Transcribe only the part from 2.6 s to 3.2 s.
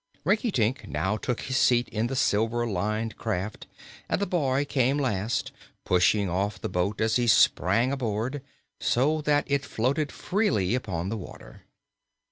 lined